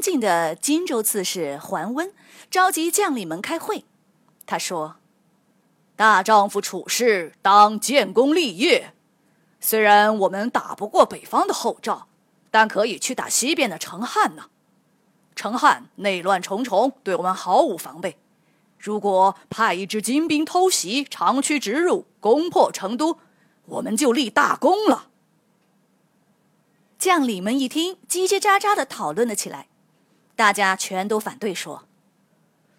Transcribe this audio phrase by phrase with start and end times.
[0.00, 2.12] 晋的荆州刺史桓温
[2.50, 3.84] 召集将领们开会，
[4.46, 4.96] 他说
[5.96, 8.94] ：“大丈夫处事当建功立业。
[9.60, 12.08] 虽然我们打不过北方的后赵，
[12.50, 14.46] 但可以去打西边的成汉呢。
[15.36, 18.18] 成汉内乱重重，对我们毫无防备。
[18.78, 23.18] 如果派一支精兵偷袭，长驱直入，攻破成都，
[23.66, 25.08] 我们就立大功了。”
[26.98, 29.68] 将领们一听，叽叽喳喳的讨论了起来。
[30.40, 31.86] 大家全都反对说：“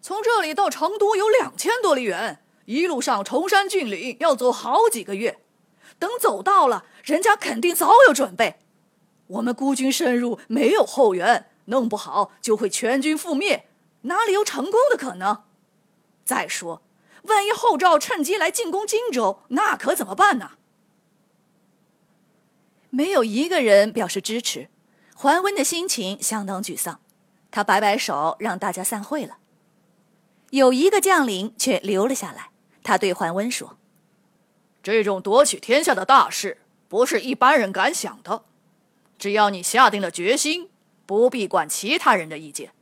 [0.00, 5.38] 从这里到成都有两千多里远，一路上崇山峻岭，要走好几个月。
[5.98, 8.60] 等走到了，人家肯定早有准备。
[9.26, 13.68] 我们孤军深入，没有后援，弄不好就会全军覆灭，
[14.02, 15.42] 哪里有成功的可能？
[16.24, 16.80] 再说，
[17.24, 20.52] 万一后赵趁机来进攻荆州，那可怎么办呢？”
[22.88, 24.70] 没有一个人表示支持，
[25.14, 27.00] 桓温的心情相当沮丧。
[27.50, 29.38] 他摆摆手，让大家散会了。
[30.50, 32.50] 有一个将领却留了下来。
[32.82, 33.76] 他对桓温说
[34.82, 38.44] ：“这种夺取天下的大事，不是一般人敢想的。
[39.18, 40.70] 只要你下定了决心，
[41.06, 42.72] 不必管其他人的意见。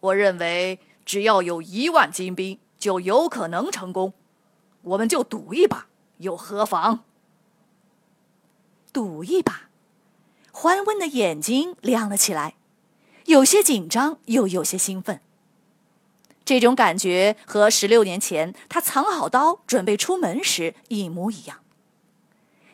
[0.00, 4.12] 我认为，只要有一万精兵，就有可能成功。
[4.82, 5.86] 我们就赌一把，
[6.18, 7.04] 又何妨？”
[8.92, 9.70] 赌一把，
[10.52, 12.54] 桓温的眼睛亮了起来。
[13.26, 15.20] 有些紧张，又有些兴奋。
[16.44, 21.60] 这种感觉和十六年前他藏好刀准备出门时一模一样。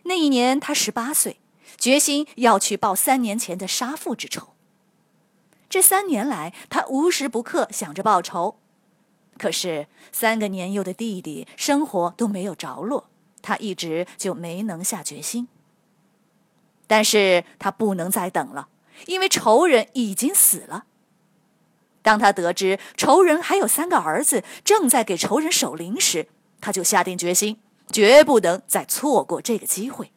[0.05, 1.39] 那一年他十八岁，
[1.77, 4.49] 决心要去报三年前的杀父之仇。
[5.69, 8.57] 这三年来，他无时不刻想着报仇，
[9.39, 13.09] 可是三个年幼的弟弟生活都没有着落，
[13.41, 15.47] 他一直就没能下决心。
[16.89, 18.67] 但是他不能再等了。
[19.07, 20.85] 因为仇人已经死了。
[22.03, 26.29] 当他得知仇人还有三个儿子正在给仇人守灵时，
[26.61, 27.61] 他就下定决心，
[27.93, 30.13] 绝不能再错过这个机会。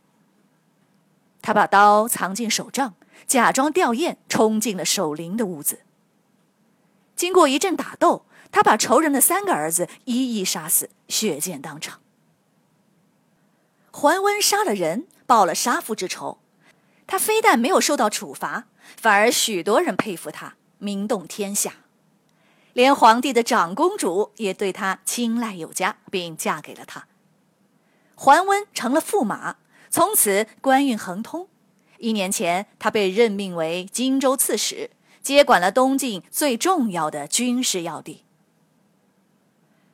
[1.41, 2.93] 他把刀藏进手杖，
[3.27, 5.81] 假装吊唁，冲进了守灵的屋子。
[7.15, 11.99] 经过一阵打斗，他把仇人的三个儿子一一杀死，血溅当场。
[13.91, 16.39] 桓温杀了人，报了杀父之仇。
[17.13, 18.65] 他非但没有受到处罚，
[18.97, 21.75] 反而许多人佩服他，名动天下，
[22.73, 27.05] 连皇帝的长公主也对他青睐有加，并嫁给了他。
[28.15, 29.57] 桓温成了驸马，
[29.91, 31.47] 从此官运亨通。
[31.99, 34.89] 一年前，他被任命为荆州刺史，
[35.21, 38.23] 接管了东晋最重要的军事要地。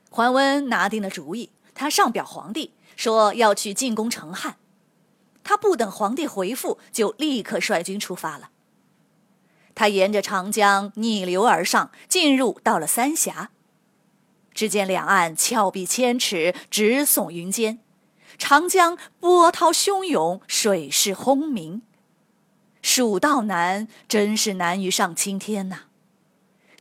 [0.08, 4.56] 桓温拿定了主意，他上表皇帝说要去进攻成汉。
[5.42, 8.50] 他不等皇帝回复，就立刻率军出发了。
[9.74, 13.50] 他沿着长江逆流而上，进入到了三峡。
[14.52, 17.78] 只见两岸峭壁千尺，直耸云间，
[18.36, 21.82] 长江波涛汹涌，水势轰鸣。
[22.82, 25.84] 蜀道难，真是难于上青天呐！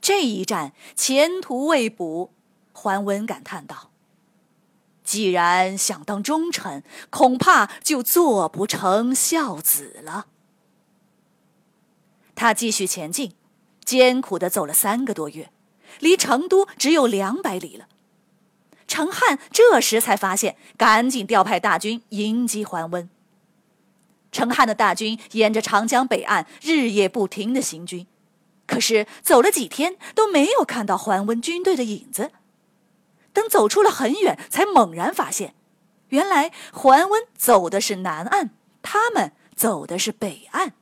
[0.02, 2.34] 这一战前途未卜，
[2.72, 3.89] 桓温感叹道。
[5.10, 10.28] 既然想当忠臣，恐怕就做不成孝子了。
[12.36, 13.34] 他继续前进，
[13.84, 15.52] 艰苦的走了三个多月，
[16.00, 17.88] 离成都只有两百里了。
[18.88, 23.10] 成汉这时才发现，赶紧调派大军迎击桓温。
[24.32, 28.06] 成汉的大军沿着长江北岸日夜不停的行军，
[28.68, 32.30] 可是走了几天都没有看到桓温军队的影子。
[33.40, 35.56] 等走出了很远，才猛然发现，
[36.10, 38.50] 原来桓温走的是南岸，
[38.82, 40.74] 他们走的是北岸，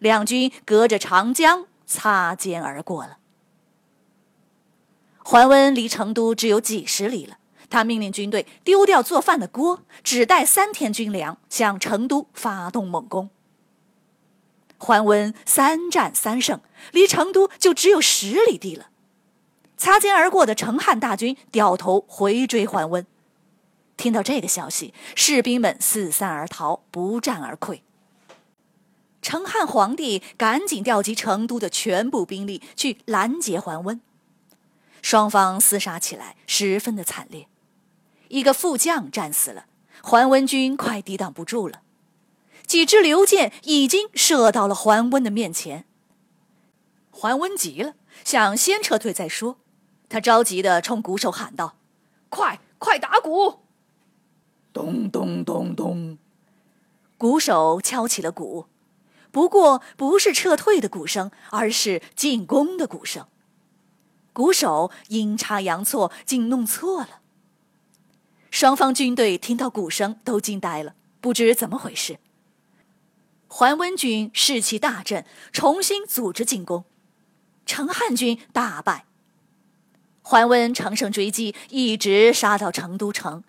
[0.00, 3.18] 两军隔着长江擦肩而过了。
[5.18, 7.38] 桓温离成都只有几十里了，
[7.70, 13.30] 他命令军队丢掉做饭的锅，只带三天军粮，向成都发动猛攻。
[14.76, 16.60] 桓温三战三胜，
[16.90, 18.88] 离成都就只有十里地了。
[19.76, 23.06] 擦肩而过的成汉大军掉头回追桓温，
[23.96, 27.80] 听到这个消息，士兵们四散而逃，不战而溃。
[29.20, 34.00] 成汉皇帝赶紧调集成都的全部兵力去拦截桓温，
[35.02, 37.48] 双方厮杀起来，十分的惨烈。
[38.28, 39.66] 一个副将战死了，
[40.02, 41.82] 桓温军快抵挡不住了。
[42.66, 45.84] 几支流箭已经射到了桓温的面前。
[47.10, 47.94] 桓温急了，
[48.24, 49.58] 想先撤退再说。
[50.08, 51.76] 他着急的冲鼓手喊道
[52.30, 53.60] ：“快快打鼓！”
[54.72, 56.18] 咚咚咚咚，
[57.16, 58.66] 鼓手敲起了鼓，
[59.30, 63.26] 不过不是撤退的鼓声，而是进攻的鼓声。
[64.34, 67.20] 鼓手阴差阳错，竟弄错了。
[68.50, 72.18] 双方军队听到鼓声都惊呆了，不知怎么回事。
[73.48, 76.84] 桓温军士气大振，重新组织进攻，
[77.64, 79.05] 成汉军大败。
[80.28, 83.44] 桓温乘胜追击，一直杀到成都城，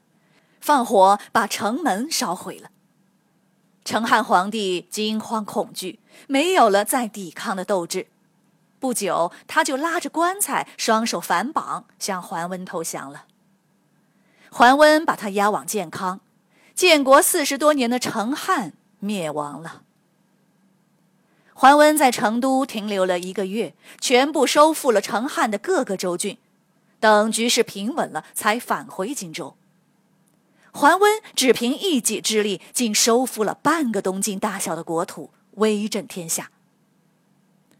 [0.62, 2.70] 放火把城门烧毁了。
[3.84, 5.98] 成汉皇帝惊慌恐惧，
[6.28, 8.06] 没有了再抵抗的斗志。
[8.80, 13.26] 不久，他就拉着棺材，双手反绑，向桓温投降了。
[14.52, 16.20] 桓温把他押往建康，
[16.76, 19.82] 建国四十多年的成汉灭亡了。
[21.56, 26.38] 桓温在成都停留了一个月，全部收复了成汉的各个州郡，
[27.00, 29.56] 等局势平稳了，才返回荆州。
[30.72, 36.52] 桓温只凭一己之力，竟收复了半个东晋大小的国土，威震天下。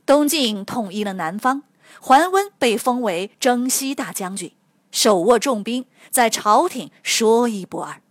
[0.06, 1.64] 东晋统一了南方，
[2.00, 4.52] 桓温被封为征西大将军，
[4.92, 8.02] 手握重兵，在朝廷说一不二。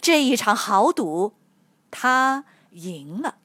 [0.00, 1.34] 这一场豪赌，
[1.90, 3.36] 他赢了。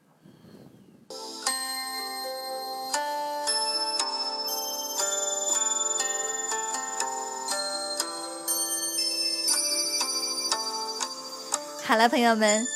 [11.88, 12.68] 好了，朋友们，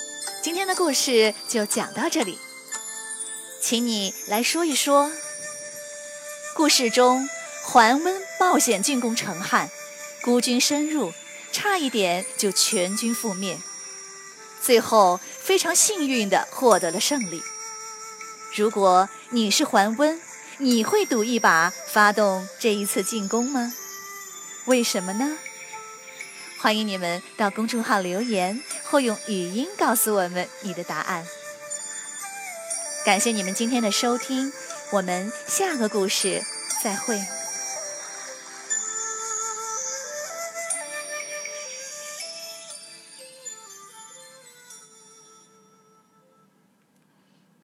[0.43, 2.39] 今天的故事就讲到这里。
[3.61, 5.13] 请你来说一说，
[6.57, 7.29] 故事中
[7.63, 9.69] 桓温冒险进攻成汉，
[10.23, 11.13] 孤军深入，
[11.53, 13.59] 差一点就全军覆灭，
[14.63, 17.43] 最后非常幸运的获得了胜利。
[18.57, 20.19] 如果你是桓温，
[20.57, 23.75] 你会赌一把发动这一次进攻吗？
[24.65, 25.37] 为什么呢？
[26.63, 31.27] 欢迎你们到公众号留言，或用语音告诉我们你的答案。
[33.05, 34.53] 感谢你们今天的收听，
[34.93, 36.41] 我们下个故事
[36.81, 37.19] 再会。